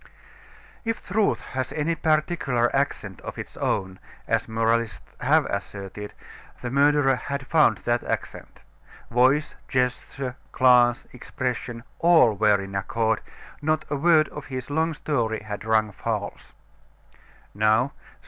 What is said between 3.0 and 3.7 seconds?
of its